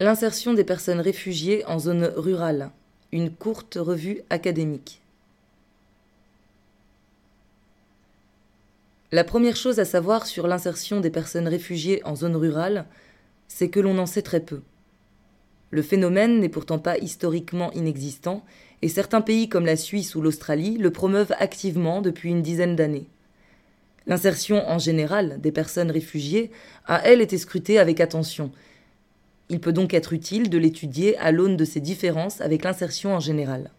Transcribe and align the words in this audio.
L'insertion 0.00 0.54
des 0.54 0.62
personnes 0.62 1.00
réfugiées 1.00 1.66
en 1.66 1.80
zone 1.80 2.04
rurale. 2.04 2.70
Une 3.10 3.30
courte 3.30 3.76
revue 3.80 4.22
académique. 4.30 5.00
La 9.10 9.24
première 9.24 9.56
chose 9.56 9.80
à 9.80 9.84
savoir 9.84 10.26
sur 10.26 10.46
l'insertion 10.46 11.00
des 11.00 11.10
personnes 11.10 11.48
réfugiées 11.48 12.00
en 12.04 12.14
zone 12.14 12.36
rurale, 12.36 12.86
c'est 13.48 13.70
que 13.70 13.80
l'on 13.80 13.98
en 13.98 14.06
sait 14.06 14.22
très 14.22 14.40
peu. 14.40 14.60
Le 15.70 15.82
phénomène 15.82 16.38
n'est 16.38 16.48
pourtant 16.48 16.78
pas 16.78 16.96
historiquement 16.98 17.72
inexistant, 17.72 18.44
et 18.82 18.88
certains 18.88 19.20
pays 19.20 19.48
comme 19.48 19.66
la 19.66 19.76
Suisse 19.76 20.14
ou 20.14 20.20
l'Australie 20.20 20.78
le 20.78 20.92
promeuvent 20.92 21.34
activement 21.38 22.02
depuis 22.02 22.30
une 22.30 22.42
dizaine 22.42 22.76
d'années. 22.76 23.08
L'insertion 24.08 24.68
en 24.68 24.78
général 24.78 25.40
des 25.40 25.52
personnes 25.52 25.92
réfugiées 25.92 26.50
a, 26.86 27.04
elle, 27.04 27.20
été 27.20 27.38
scrutée 27.38 27.78
avec 27.78 28.00
attention. 28.00 28.50
Il 29.50 29.60
peut 29.60 29.72
donc 29.72 29.94
être 29.94 30.12
utile 30.12 30.50
de 30.50 30.58
l'étudier 30.58 31.16
à 31.18 31.30
l'aune 31.30 31.56
de 31.56 31.64
ses 31.64 31.80
différences 31.80 32.40
avec 32.40 32.64
l'insertion 32.64 33.14
en 33.14 33.20
général. 33.20 33.70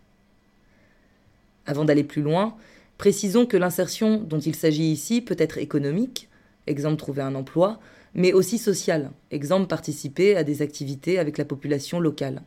Avant 1.65 1.83
d'aller 1.83 2.03
plus 2.03 2.21
loin, 2.21 2.55
Précisons 2.99 3.45
que 3.45 3.55
l'insertion 3.55 4.17
dont 4.17 4.41
il 4.41 4.55
s'agit 4.55 4.91
ici 4.91 5.21
peut 5.21 5.37
être 5.39 5.57
économique, 5.57 6.27
exemple 6.67 6.97
trouver 6.97 7.21
un 7.21 7.33
emploi, 7.33 7.79
mais 8.13 8.33
aussi 8.33 8.57
sociale, 8.57 9.11
exemple 9.31 9.67
participer 9.67 10.35
à 10.35 10.43
des 10.43 10.61
activités 10.61 11.17
avec 11.17 11.37
la 11.37 11.45
population 11.45 12.01
locale. 12.01 12.41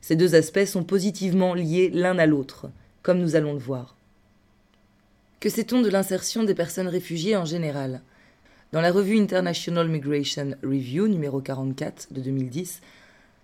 Ces 0.00 0.14
deux 0.14 0.36
aspects 0.36 0.64
sont 0.64 0.84
positivement 0.84 1.54
liés 1.54 1.90
l'un 1.92 2.20
à 2.20 2.26
l'autre, 2.26 2.70
comme 3.02 3.18
nous 3.18 3.34
allons 3.34 3.52
le 3.52 3.58
voir. 3.58 3.95
Que 5.38 5.50
sait-on 5.50 5.82
de 5.82 5.90
l'insertion 5.90 6.44
des 6.44 6.54
personnes 6.54 6.88
réfugiées 6.88 7.36
en 7.36 7.44
général? 7.44 8.00
Dans 8.72 8.80
la 8.80 8.90
revue 8.90 9.18
International 9.18 9.86
Migration 9.86 10.54
Review 10.62 11.08
numéro 11.08 11.42
44 11.42 12.08
de 12.10 12.22
2010, 12.22 12.80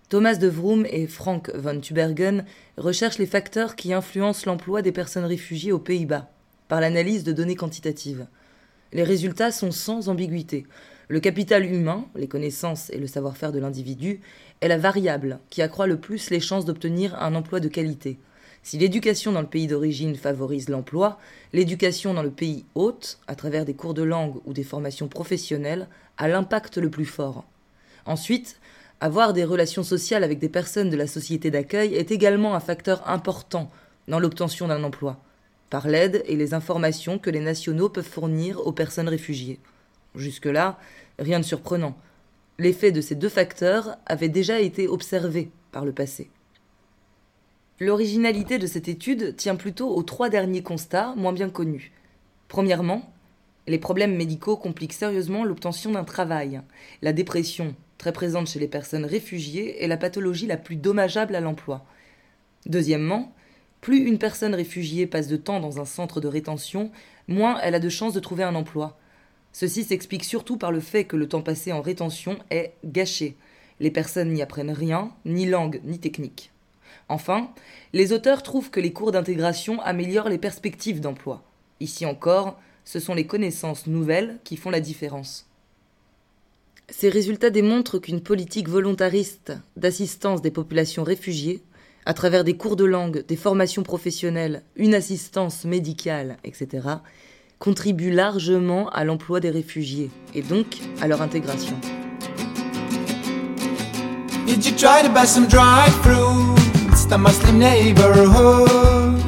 Thomas 0.09 0.35
de 0.35 0.47
Vroom 0.47 0.87
et 0.89 1.05
Frank 1.05 1.51
von 1.53 1.79
Tubergen 1.79 2.45
recherchent 2.77 3.19
les 3.19 3.27
facteurs 3.27 3.75
qui 3.75 3.93
influencent 3.93 4.49
l'emploi 4.49 4.81
des 4.81 4.91
personnes 4.91 5.25
réfugiées 5.25 5.71
aux 5.71 5.77
Pays-Bas 5.77 6.31
par 6.67 6.81
l'analyse 6.81 7.23
de 7.23 7.31
données 7.31 7.55
quantitatives. 7.55 8.25
Les 8.91 9.03
résultats 9.03 9.51
sont 9.51 9.71
sans 9.71 10.09
ambiguïté. 10.09 10.65
Le 11.09 11.19
capital 11.19 11.63
humain, 11.63 12.07
les 12.15 12.27
connaissances 12.27 12.89
et 12.89 12.97
le 12.97 13.07
savoir-faire 13.07 13.51
de 13.51 13.59
l'individu, 13.59 14.19
est 14.61 14.67
la 14.67 14.79
variable 14.79 15.37
qui 15.51 15.61
accroît 15.61 15.85
le 15.85 15.99
plus 15.99 16.31
les 16.31 16.39
chances 16.39 16.65
d'obtenir 16.65 17.21
un 17.21 17.35
emploi 17.35 17.59
de 17.59 17.67
qualité. 17.67 18.17
Si 18.63 18.77
l'éducation 18.77 19.31
dans 19.33 19.41
le 19.41 19.47
pays 19.47 19.67
d'origine 19.67 20.15
favorise 20.15 20.69
l'emploi, 20.69 21.19
l'éducation 21.51 22.13
dans 22.13 22.23
le 22.23 22.31
pays 22.31 22.65
hôte, 22.75 23.19
à 23.27 23.35
travers 23.35 23.65
des 23.65 23.73
cours 23.73 23.93
de 23.93 24.03
langue 24.03 24.37
ou 24.45 24.53
des 24.53 24.63
formations 24.63 25.09
professionnelles, 25.09 25.87
a 26.17 26.27
l'impact 26.27 26.77
le 26.77 26.89
plus 26.89 27.05
fort. 27.05 27.43
Ensuite, 28.05 28.59
avoir 29.01 29.33
des 29.33 29.43
relations 29.43 29.83
sociales 29.83 30.23
avec 30.23 30.39
des 30.39 30.49
personnes 30.49 30.89
de 30.89 30.95
la 30.95 31.07
société 31.07 31.51
d'accueil 31.51 31.93
est 31.93 32.11
également 32.11 32.55
un 32.55 32.61
facteur 32.61 33.07
important 33.09 33.69
dans 34.07 34.19
l'obtention 34.19 34.67
d'un 34.67 34.83
emploi 34.83 35.19
par 35.73 35.87
l'aide 35.87 36.23
et 36.27 36.35
les 36.35 36.53
informations 36.53 37.17
que 37.17 37.31
les 37.31 37.39
nationaux 37.39 37.89
peuvent 37.89 38.05
fournir 38.05 38.59
aux 38.67 38.71
personnes 38.71 39.09
réfugiées. 39.09 39.59
Jusque-là, 40.13 40.77
rien 41.17 41.39
de 41.39 41.43
surprenant. 41.43 41.97
L'effet 42.59 42.91
de 42.91 43.01
ces 43.01 43.15
deux 43.15 43.27
facteurs 43.27 43.97
avait 44.05 44.29
déjà 44.29 44.59
été 44.59 44.87
observé 44.87 45.49
par 45.71 45.83
le 45.83 45.91
passé. 45.91 46.29
L'originalité 47.79 48.59
de 48.59 48.67
cette 48.67 48.87
étude 48.87 49.35
tient 49.35 49.55
plutôt 49.55 49.89
aux 49.95 50.03
trois 50.03 50.29
derniers 50.29 50.61
constats 50.61 51.15
moins 51.15 51.33
bien 51.33 51.49
connus. 51.49 51.91
Premièrement, 52.47 53.11
les 53.65 53.79
problèmes 53.79 54.15
médicaux 54.15 54.57
compliquent 54.57 54.93
sérieusement 54.93 55.43
l'obtention 55.43 55.91
d'un 55.91 56.03
travail. 56.03 56.61
La 57.01 57.13
dépression, 57.13 57.75
très 57.97 58.13
présente 58.13 58.47
chez 58.47 58.59
les 58.59 58.67
personnes 58.67 59.05
réfugiées, 59.05 59.83
est 59.83 59.87
la 59.87 59.97
pathologie 59.97 60.45
la 60.45 60.57
plus 60.57 60.75
dommageable 60.75 61.35
à 61.35 61.41
l'emploi. 61.41 61.83
Deuxièmement, 62.67 63.33
plus 63.81 64.05
une 64.05 64.19
personne 64.19 64.53
réfugiée 64.53 65.07
passe 65.07 65.27
de 65.27 65.35
temps 65.35 65.59
dans 65.59 65.81
un 65.81 65.85
centre 65.85 66.21
de 66.21 66.27
rétention, 66.27 66.91
moins 67.27 67.59
elle 67.61 67.75
a 67.75 67.79
de 67.79 67.89
chances 67.89 68.13
de 68.13 68.19
trouver 68.19 68.43
un 68.43 68.55
emploi. 68.55 68.99
Ceci 69.51 69.83
s'explique 69.83 70.23
surtout 70.23 70.57
par 70.57 70.71
le 70.71 70.79
fait 70.79 71.05
que 71.05 71.15
le 71.15 71.27
temps 71.27 71.41
passé 71.41 71.73
en 71.73 71.81
rétention 71.81 72.37
est 72.51 72.75
gâché. 72.85 73.35
Les 73.79 73.91
personnes 73.91 74.31
n'y 74.31 74.43
apprennent 74.43 74.71
rien, 74.71 75.11
ni 75.25 75.47
langue, 75.47 75.81
ni 75.83 75.99
technique. 75.99 76.52
Enfin, 77.09 77.49
les 77.93 78.13
auteurs 78.13 78.43
trouvent 78.43 78.69
que 78.69 78.79
les 78.79 78.93
cours 78.93 79.11
d'intégration 79.11 79.81
améliorent 79.81 80.29
les 80.29 80.37
perspectives 80.37 81.01
d'emploi. 81.01 81.43
Ici 81.79 82.05
encore, 82.05 82.59
ce 82.85 82.99
sont 82.99 83.13
les 83.13 83.27
connaissances 83.27 83.87
nouvelles 83.87 84.39
qui 84.43 84.57
font 84.57 84.69
la 84.69 84.79
différence. 84.79 85.47
Ces 86.89 87.09
résultats 87.09 87.49
démontrent 87.49 87.99
qu'une 87.99 88.21
politique 88.21 88.67
volontariste 88.67 89.53
d'assistance 89.77 90.41
des 90.41 90.51
populations 90.51 91.03
réfugiées 91.03 91.61
à 92.05 92.13
travers 92.13 92.43
des 92.43 92.57
cours 92.57 92.75
de 92.75 92.83
langue, 92.83 93.25
des 93.25 93.37
formations 93.37 93.83
professionnelles, 93.83 94.63
une 94.75 94.93
assistance 94.93 95.63
médicale, 95.63 96.37
etc., 96.43 96.87
contribue 97.59 98.11
largement 98.11 98.89
à 98.89 99.05
l'emploi 99.05 99.39
des 99.39 99.49
réfugiés 99.49 100.11
et 100.35 100.41
donc 100.41 100.79
à 101.01 101.07
leur 101.07 101.21
intégration. 101.21 101.79
Did 104.45 104.65
you 104.65 104.75
try 104.75 105.01
to 105.01 105.09
buy 105.09 105.25
some 105.25 105.47
The 107.09 107.17
Muslim 107.19 107.59
neighborhood 107.59 109.21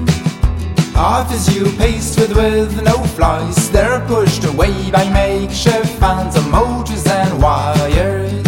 offers 0.95 1.55
you 1.55 1.65
pastry 1.77 2.27
with 2.33 2.81
no 2.81 2.97
flies. 3.15 3.69
They're 3.69 3.99
pushed 4.07 4.43
away 4.43 4.89
by 4.89 5.07
makeshift 5.11 5.99
fans 5.99 6.35
of 6.35 6.49
motors 6.49 7.05
and 7.05 7.39
wires. 7.39 8.43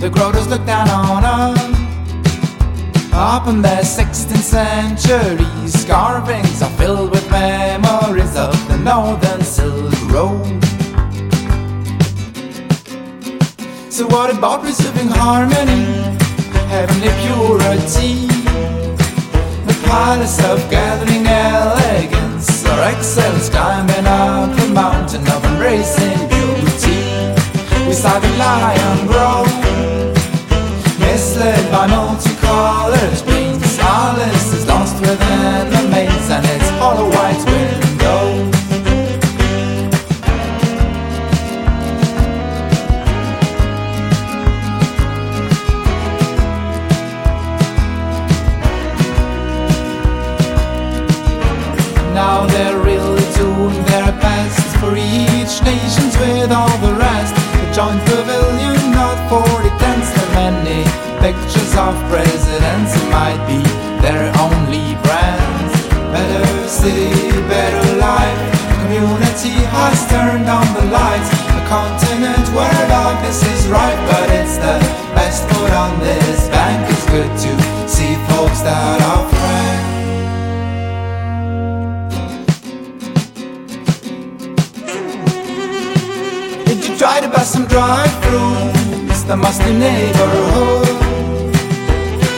The 0.00 0.08
grottos 0.08 0.46
look 0.46 0.64
down 0.66 0.88
on 0.88 1.24
us. 1.24 1.76
Up 3.12 3.48
in 3.48 3.60
their 3.62 3.82
16th 3.82 4.36
century, 4.36 5.46
carvings 5.86 6.62
are 6.62 6.70
filled 6.78 7.10
with 7.10 7.28
memories 7.30 8.36
of 8.36 8.54
the 8.68 8.76
Northern 8.78 9.42
Silk 9.42 9.92
Road. 10.12 10.62
So, 13.90 14.06
what 14.06 14.36
about 14.36 14.60
preserving 14.60 15.08
harmony, 15.08 16.25
heavenly 16.68 17.10
purity? 17.22 18.26
The 19.66 19.76
palace 19.84 20.38
of 20.44 20.58
gathering 20.70 21.26
elegance, 21.26 22.64
our 22.66 22.80
excellence 22.82 23.48
climbing 23.48 24.06
up 24.06 24.54
the 24.56 24.68
mountain 24.68 25.26
of 25.28 25.44
embracing 25.44 26.18
beauty. 26.28 27.02
We 27.86 27.92
saw 27.92 28.18
the 28.18 28.32
lion 28.36 29.06
grow, 29.06 29.44
misled 30.98 31.70
by 31.70 31.86
multicolored 31.86 33.16
screens. 33.16 33.78
Alice 33.78 34.52
is 34.54 34.66
lost 34.66 35.00
within 35.00 35.75
continent 71.68 72.46
where 72.54 72.88
darkness 72.88 73.42
is 73.42 73.66
right, 73.68 73.98
but 74.08 74.30
it's 74.30 74.56
the 74.56 74.78
best 75.14 75.42
food 75.48 75.70
on 75.70 75.98
this 75.98 76.48
bank. 76.48 76.88
It's 76.90 77.06
good 77.10 77.30
to 77.44 77.50
see 77.88 78.14
folks 78.30 78.60
that 78.62 79.00
are 79.10 79.26
friends. 79.34 79.96
Did 86.66 86.88
you 86.88 86.96
try 86.96 87.20
to 87.20 87.28
buy 87.28 87.42
some 87.42 87.66
dried 87.66 88.10
fruits? 88.22 89.22
The 89.24 89.36
musty 89.36 89.72
neighborhood 89.72 90.88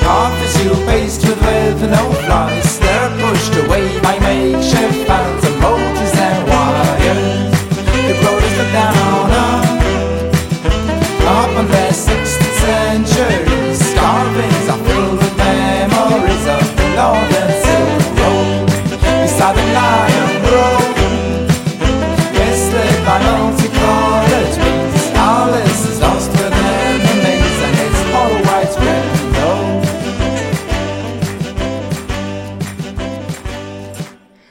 offers 0.06 0.64
you 0.64 0.72
pastry 0.86 1.34
with 1.34 1.82
no 1.90 2.12
flies. 2.24 2.78
They're 2.80 3.10
pushed 3.20 3.54
away 3.62 4.00
by 4.00 4.18
makeshift 4.20 5.06
fans 5.06 5.47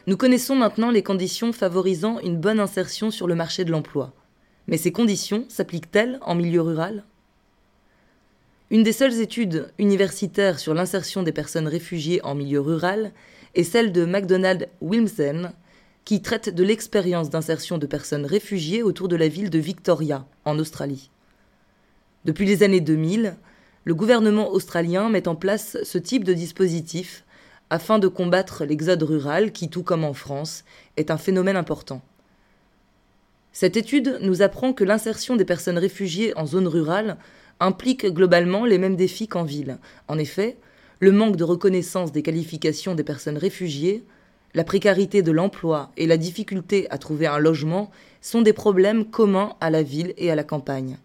Nous 0.08 0.16
connaissons 0.16 0.56
maintenant 0.56 0.90
les 0.90 1.04
conditions 1.04 1.52
favorisant 1.52 2.22
une 2.22 2.38
bonne 2.38 2.62
insertion 2.62 3.12
sur 3.12 3.28
le 3.28 3.36
marché 3.36 3.66
de 3.66 3.72
l'emploi. 3.72 4.14
Mais 4.68 4.78
ces 4.78 4.94
conditions 4.94 5.44
s'appliquent-elles 5.50 6.18
en 6.22 6.34
milieu 6.34 6.62
rural? 6.62 7.04
Une 8.70 8.84
des 8.84 8.94
seules 8.94 9.20
études 9.20 9.70
universitaires 9.78 10.60
sur 10.60 10.74
l'insertion 10.74 11.24
des 11.24 11.34
personnes 11.34 11.68
réfugiées 11.68 12.24
en 12.24 12.36
milieu 12.36 12.62
rural 12.62 13.12
est 13.54 13.66
celle 13.66 13.92
de 13.92 14.06
MacDonald 14.06 14.70
Wilmsen, 14.80 15.52
qui 16.06 16.22
traite 16.22 16.56
de 16.56 16.64
l'expérience 16.64 17.30
d'insertion 17.30 17.78
de 17.78 17.86
personnes 17.86 18.26
réfugiées 18.26 18.84
autour 18.84 19.10
de 19.10 19.18
la 19.18 19.28
ville 19.28 19.50
de 19.50 19.60
Victoria, 19.60 20.26
en 20.46 20.58
Australie. 20.58 21.12
Depuis 22.24 22.46
les 22.46 22.64
années 22.64 22.80
2000, 22.80 23.36
le 23.84 23.96
gouvernement 23.96 24.52
australien 24.54 25.10
met 25.10 25.28
en 25.28 25.36
place 25.36 25.78
ce 25.84 25.98
type 25.98 26.24
de 26.24 26.34
dispositif 26.34 27.26
afin 27.70 28.00
de 28.00 28.08
combattre 28.08 28.66
l'exode 28.66 29.04
rural 29.04 29.52
qui, 29.52 29.70
tout 29.70 29.84
comme 29.84 30.04
en 30.04 30.14
France, 30.14 30.64
est 30.96 31.12
un 31.12 31.18
phénomène 31.18 31.58
important. 31.58 32.02
Cette 33.52 33.78
étude 33.78 34.20
nous 34.22 34.42
apprend 34.42 34.74
que 34.74 34.84
l'insertion 34.84 35.36
des 35.36 35.46
personnes 35.46 35.78
réfugiées 35.78 36.38
en 36.38 36.46
zone 36.46 36.68
rurale 36.68 37.18
implique 37.60 38.06
globalement 38.06 38.66
les 38.66 38.78
mêmes 38.78 38.96
défis 38.96 39.28
qu'en 39.28 39.44
ville. 39.44 39.80
En 40.08 40.18
effet, 40.18 40.58
le 41.00 41.12
manque 41.12 41.36
de 41.36 41.44
reconnaissance 41.44 42.12
des 42.12 42.22
qualifications 42.22 42.96
des 42.96 43.04
personnes 43.04 43.38
réfugiées 43.38 44.04
la 44.54 44.64
précarité 44.64 45.22
de 45.22 45.32
l'emploi 45.32 45.92
et 45.98 46.08
la 46.08 46.18
difficulté 46.18 46.90
à 46.90 46.98
trouver 46.98 47.28
un 47.28 47.38
logement 47.38 47.92
sont 48.22 48.42
des 48.42 48.54
problèmes 48.54 49.06
communs 49.06 49.56
à 49.62 49.70
la 49.70 49.84
ville 49.84 50.16
et 50.18 50.32
à 50.32 50.36
la 50.36 50.44
campagne. 50.44 50.98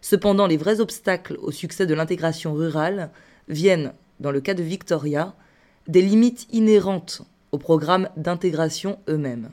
Cependant, 0.00 0.48
les 0.48 0.56
vrais 0.56 0.80
obstacles 0.80 1.38
au 1.40 1.52
succès 1.52 1.86
de 1.86 1.94
l'intégration 1.94 2.54
rurale 2.54 3.10
viennent, 3.48 3.92
dans 4.18 4.30
le 4.32 4.40
cas 4.40 4.54
de 4.54 4.62
Victoria, 4.62 5.34
des 5.88 6.02
limites 6.02 6.46
inhérentes 6.52 7.22
aux 7.52 7.58
programmes 7.58 8.08
d'intégration 8.16 8.98
eux-mêmes. 9.08 9.50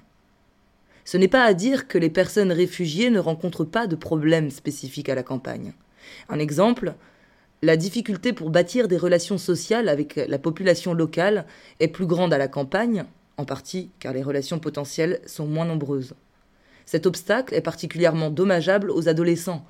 Ce 1.05 1.17
n'est 1.17 1.27
pas 1.27 1.43
à 1.43 1.53
dire 1.53 1.87
que 1.87 1.97
les 1.97 2.09
personnes 2.09 2.51
réfugiées 2.51 3.09
ne 3.09 3.19
rencontrent 3.19 3.65
pas 3.65 3.87
de 3.87 3.95
problèmes 3.95 4.49
spécifiques 4.49 5.09
à 5.09 5.15
la 5.15 5.23
campagne. 5.23 5.73
Un 6.29 6.39
exemple, 6.39 6.95
la 7.61 7.77
difficulté 7.77 8.33
pour 8.33 8.49
bâtir 8.49 8.87
des 8.87 8.97
relations 8.97 9.37
sociales 9.37 9.89
avec 9.89 10.15
la 10.15 10.39
population 10.39 10.93
locale 10.93 11.45
est 11.79 11.87
plus 11.87 12.05
grande 12.05 12.33
à 12.33 12.37
la 12.37 12.47
campagne 12.47 13.05
en 13.37 13.45
partie 13.45 13.89
car 13.99 14.13
les 14.13 14.23
relations 14.23 14.59
potentielles 14.59 15.21
sont 15.25 15.45
moins 15.45 15.65
nombreuses. 15.65 16.13
Cet 16.85 17.05
obstacle 17.05 17.53
est 17.53 17.61
particulièrement 17.61 18.29
dommageable 18.29 18.91
aux 18.91 19.07
adolescents, 19.07 19.65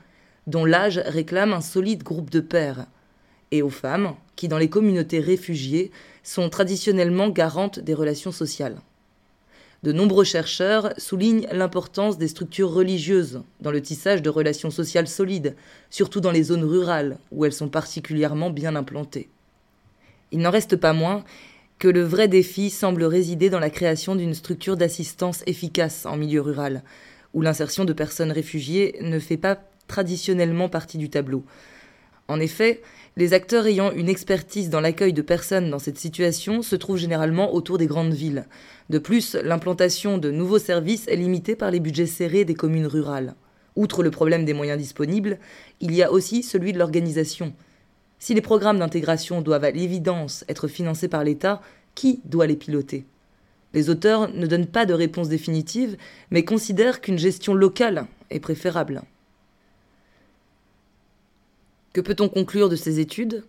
dont 0.47 0.65
l'âge 0.65 0.99
réclame 1.05 1.53
un 1.53 1.61
solide 1.61 2.03
groupe 2.03 2.29
de 2.29 2.39
pères, 2.39 2.87
et 3.51 3.61
aux 3.61 3.69
femmes, 3.69 4.15
qui 4.35 4.47
dans 4.47 4.57
les 4.57 4.69
communautés 4.69 5.19
réfugiées 5.19 5.91
sont 6.23 6.49
traditionnellement 6.49 7.29
garantes 7.29 7.79
des 7.79 7.93
relations 7.93 8.31
sociales. 8.31 8.79
De 9.83 9.91
nombreux 9.91 10.23
chercheurs 10.23 10.93
soulignent 10.97 11.45
l'importance 11.51 12.17
des 12.17 12.29
structures 12.29 12.71
religieuses 12.71 13.41
dans 13.59 13.71
le 13.71 13.81
tissage 13.81 14.21
de 14.21 14.29
relations 14.29 14.71
sociales 14.71 15.09
solides, 15.09 15.55
surtout 15.89 16.21
dans 16.21 16.31
les 16.31 16.43
zones 16.43 16.63
rurales 16.63 17.17
où 17.31 17.43
elles 17.43 17.53
sont 17.53 17.67
particulièrement 17.67 18.49
bien 18.49 18.77
implantées. 18.77 19.29
Il 20.31 20.39
n'en 20.39 20.51
reste 20.51 20.77
pas 20.77 20.93
moins 20.93 21.25
que 21.79 21.89
le 21.89 22.01
vrai 22.01 22.29
défi 22.29 22.69
semble 22.69 23.03
résider 23.03 23.49
dans 23.49 23.59
la 23.59 23.69
création 23.69 24.15
d'une 24.15 24.33
structure 24.33 24.77
d'assistance 24.77 25.43
efficace 25.47 26.05
en 26.05 26.15
milieu 26.15 26.39
rural, 26.39 26.81
où 27.33 27.41
l'insertion 27.41 27.83
de 27.83 27.91
personnes 27.91 28.31
réfugiées 28.31 28.95
ne 29.01 29.19
fait 29.19 29.35
pas 29.35 29.59
traditionnellement 29.87 30.69
partie 30.69 30.97
du 30.97 31.09
tableau. 31.09 31.43
En 32.29 32.39
effet, 32.39 32.81
les 33.15 33.33
acteurs 33.33 33.67
ayant 33.67 33.91
une 33.91 34.09
expertise 34.09 34.71
dans 34.71 34.79
l'accueil 34.79 35.13
de 35.13 35.21
personnes 35.21 35.69
dans 35.69 35.77
cette 35.77 35.99
situation 35.99 36.63
se 36.63 36.75
trouvent 36.75 36.97
généralement 36.97 37.53
autour 37.53 37.77
des 37.77 37.85
grandes 37.85 38.13
villes. 38.13 38.47
De 38.89 38.97
plus, 38.97 39.35
l'implantation 39.35 40.17
de 40.17 40.31
nouveaux 40.31 40.57
services 40.57 41.07
est 41.07 41.15
limitée 41.15 41.55
par 41.55 41.69
les 41.69 41.79
budgets 41.79 42.07
serrés 42.07 42.43
des 42.43 42.55
communes 42.55 42.87
rurales. 42.87 43.35
Outre 43.75 44.01
le 44.01 44.09
problème 44.09 44.45
des 44.45 44.53
moyens 44.53 44.79
disponibles, 44.79 45.37
il 45.79 45.93
y 45.93 46.01
a 46.01 46.11
aussi 46.11 46.41
celui 46.41 46.73
de 46.73 46.79
l'organisation. 46.79 47.53
Si 48.17 48.33
les 48.33 48.41
programmes 48.41 48.79
d'intégration 48.79 49.41
doivent 49.41 49.63
à 49.65 49.71
l'évidence 49.71 50.43
être 50.47 50.67
financés 50.67 51.07
par 51.07 51.23
l'État, 51.23 51.61
qui 51.93 52.19
doit 52.25 52.47
les 52.47 52.55
piloter? 52.55 53.05
Les 53.75 53.89
auteurs 53.89 54.33
ne 54.33 54.47
donnent 54.47 54.67
pas 54.67 54.85
de 54.85 54.93
réponse 54.93 55.29
définitive, 55.29 55.97
mais 56.31 56.45
considèrent 56.45 57.01
qu'une 57.01 57.17
gestion 57.19 57.53
locale 57.53 58.05
est 58.31 58.39
préférable. 58.39 59.03
Que 61.93 62.01
peut-on 62.01 62.27
conclure 62.27 62.69
de 62.69 62.75
ces 62.75 62.99
études? 62.99 63.43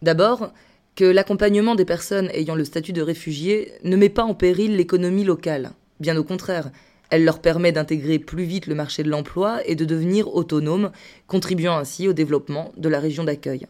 D'abord, 0.00 0.52
que 0.94 1.04
l'accompagnement 1.04 1.74
des 1.74 1.84
personnes 1.84 2.30
ayant 2.32 2.54
le 2.54 2.64
statut 2.64 2.92
de 2.92 3.02
réfugiés 3.02 3.72
ne 3.82 3.96
met 3.96 4.08
pas 4.08 4.22
en 4.22 4.34
péril 4.34 4.76
l'économie 4.76 5.24
locale. 5.24 5.72
Bien 5.98 6.16
au 6.16 6.22
contraire, 6.22 6.70
elle 7.10 7.24
leur 7.24 7.40
permet 7.40 7.72
d'intégrer 7.72 8.20
plus 8.20 8.44
vite 8.44 8.68
le 8.68 8.76
marché 8.76 9.02
de 9.02 9.10
l'emploi 9.10 9.60
et 9.66 9.74
de 9.74 9.84
devenir 9.84 10.32
autonomes, 10.36 10.92
contribuant 11.26 11.76
ainsi 11.76 12.06
au 12.06 12.12
développement 12.12 12.72
de 12.76 12.88
la 12.88 13.00
région 13.00 13.24
d'accueil. 13.24 13.66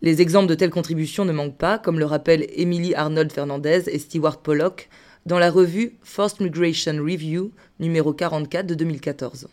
Les 0.00 0.22
exemples 0.22 0.48
de 0.48 0.54
telles 0.54 0.70
contributions 0.70 1.26
ne 1.26 1.32
manquent 1.32 1.58
pas, 1.58 1.78
comme 1.78 1.98
le 1.98 2.06
rappellent 2.06 2.46
Emily 2.54 2.94
Arnold 2.94 3.32
Fernandez 3.32 3.82
et 3.88 3.98
Stewart 3.98 4.38
Pollock 4.38 4.88
dans 5.26 5.38
la 5.38 5.50
revue 5.50 5.98
Forced 6.02 6.40
Migration 6.40 6.96
Review 7.02 7.52
numéro 7.80 8.14
44 8.14 8.66
de 8.66 8.74
2014. 8.74 9.48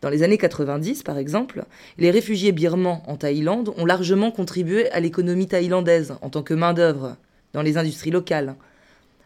Dans 0.00 0.08
les 0.10 0.22
années 0.22 0.38
90, 0.38 1.02
par 1.02 1.18
exemple, 1.18 1.64
les 1.98 2.10
réfugiés 2.10 2.52
birmans 2.52 3.02
en 3.06 3.16
Thaïlande 3.16 3.72
ont 3.76 3.86
largement 3.86 4.30
contribué 4.30 4.90
à 4.90 5.00
l'économie 5.00 5.46
thaïlandaise 5.46 6.14
en 6.22 6.30
tant 6.30 6.42
que 6.42 6.54
main-d'œuvre 6.54 7.16
dans 7.52 7.62
les 7.62 7.76
industries 7.76 8.10
locales. 8.10 8.56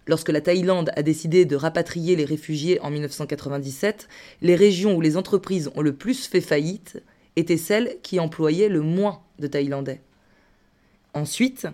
Lorsque 0.07 0.29
la 0.29 0.41
Thaïlande 0.41 0.91
a 0.97 1.03
décidé 1.03 1.45
de 1.45 1.57
rapatrier 1.57 2.15
les 2.17 2.25
réfugiés 2.25 2.81
en 2.81 2.91
1997, 2.91 4.09
les 4.43 4.55
régions 4.55 4.95
où 4.95 5.01
les 5.01 5.17
entreprises 5.17 5.71
ont 5.75 5.83
le 5.83 5.95
plus 5.95 6.27
fait 6.27 6.43
faillite 6.43 7.03
étaient 7.37 7.57
celles 7.57 7.97
qui 8.03 8.21
employaient 8.21 8.69
le 8.69 8.83
moins 8.83 9.21
de 9.39 9.47
Thaïlandais. 9.47 10.01
Ensuite, 11.15 11.67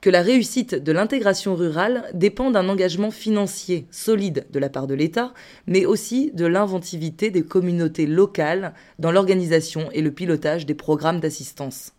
que 0.00 0.10
la 0.10 0.22
réussite 0.22 0.74
de 0.74 0.92
l'intégration 0.92 1.54
rurale 1.54 2.10
dépend 2.14 2.50
d'un 2.50 2.68
engagement 2.68 3.10
financier 3.10 3.86
solide 3.90 4.46
de 4.50 4.58
la 4.58 4.70
part 4.70 4.86
de 4.86 4.94
l'État, 4.94 5.34
mais 5.66 5.84
aussi 5.84 6.30
de 6.32 6.46
l'inventivité 6.46 7.30
des 7.30 7.42
communautés 7.42 8.06
locales 8.06 8.74
dans 8.98 9.12
l'organisation 9.12 9.90
et 9.92 10.00
le 10.00 10.10
pilotage 10.10 10.64
des 10.64 10.74
programmes 10.74 11.20
d'assistance. 11.20 11.92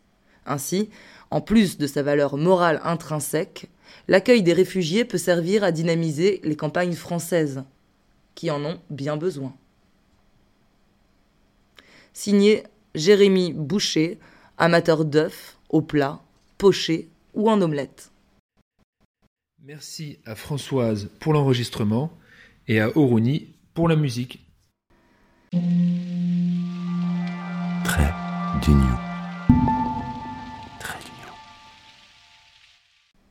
Ainsi, 0.48 0.90
en 1.30 1.42
plus 1.42 1.78
de 1.78 1.86
sa 1.86 2.02
valeur 2.02 2.38
morale 2.38 2.82
intrinsèque, 2.84 3.70
l'accueil 4.08 4.42
des 4.42 4.54
réfugiés 4.54 5.06
peut 5.06 5.20
servir 5.20 5.64
à 5.64 5.72
dynamiser 5.72 6.42
les 6.44 6.56
campagnes 6.56 6.94
françaises, 6.94 7.64
qui 8.34 8.50
en 8.50 8.64
ont 8.66 8.80
bien 8.90 9.18
besoin. 9.18 9.54
Signé 12.14 12.64
Jérémy 12.96 13.54
Boucher, 13.54 14.18
amateur 14.58 15.06
d'œufs, 15.06 15.58
au 15.70 15.82
plat, 15.82 16.20
poché 16.58 17.08
ou 17.34 17.50
en 17.50 17.62
omelette. 17.62 18.12
Merci 19.64 20.18
à 20.26 20.36
Françoise 20.36 21.10
pour 21.20 21.34
l'enregistrement 21.34 22.12
et 22.68 22.80
à 22.80 22.96
Oroni 22.98 23.56
pour 23.74 23.88
la 23.88 23.96
musique. 23.96 24.46
Très 27.84 28.14
d'union. 28.64 29.11